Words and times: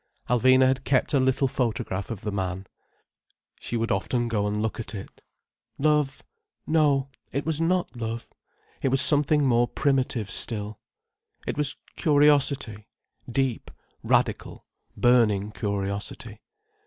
Alvina 0.27 0.65
had 0.65 0.83
kept 0.83 1.13
a 1.13 1.19
little 1.19 1.47
photograph 1.47 2.09
of 2.09 2.21
the 2.21 2.31
man. 2.31 2.65
She 3.59 3.77
would 3.77 3.91
often 3.91 4.29
go 4.29 4.47
and 4.47 4.59
look 4.59 4.79
at 4.79 4.95
it. 4.95 5.21
Love?—no, 5.77 7.09
it 7.31 7.45
was 7.45 7.61
not 7.61 7.95
love! 7.95 8.27
It 8.81 8.87
was 8.87 8.99
something 8.99 9.45
more 9.45 9.67
primitive 9.67 10.31
still. 10.31 10.79
It 11.45 11.55
was 11.55 11.75
curiosity, 11.97 12.87
deep, 13.31 13.69
radical, 14.01 14.65
burning 14.97 15.51
curiosity. 15.51 16.41